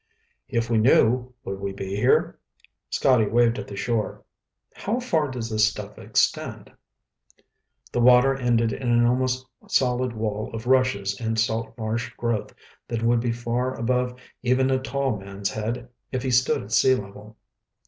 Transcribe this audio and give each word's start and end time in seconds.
"If 0.49 0.67
we 0.67 0.79
knew, 0.79 1.31
would 1.43 1.59
we 1.59 1.73
be 1.73 1.95
here?" 1.95 2.39
Scotty 2.89 3.27
waved 3.27 3.59
at 3.59 3.67
the 3.67 3.75
shore. 3.75 4.23
"How 4.73 4.99
far 4.99 5.29
does 5.29 5.47
this 5.51 5.69
stuff 5.69 5.99
extend?" 5.99 6.71
The 7.91 8.01
water 8.01 8.35
ended 8.35 8.73
in 8.73 8.89
an 8.91 9.05
almost 9.05 9.45
solid 9.67 10.13
wall 10.13 10.49
of 10.55 10.65
rushes 10.65 11.21
and 11.21 11.39
salt 11.39 11.77
marsh 11.77 12.11
growth 12.17 12.51
that 12.87 13.03
would 13.03 13.19
be 13.19 13.31
far 13.31 13.75
above 13.75 14.19
even 14.41 14.71
a 14.71 14.79
tall 14.79 15.19
man's 15.19 15.51
head 15.51 15.87
if 16.11 16.23
he 16.23 16.31
stood 16.31 16.63
at 16.63 16.71
sea 16.71 16.95
level. 16.95 17.37